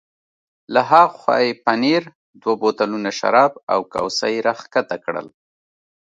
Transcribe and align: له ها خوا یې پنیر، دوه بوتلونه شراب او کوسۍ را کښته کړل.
له 0.73 0.81
ها 0.89 1.03
خوا 1.17 1.37
یې 1.45 1.59
پنیر، 1.65 2.03
دوه 2.41 2.55
بوتلونه 2.61 3.09
شراب 3.19 3.53
او 3.73 3.79
کوسۍ 3.93 4.35
را 4.45 4.53
کښته 4.73 4.97
کړل. 5.05 5.27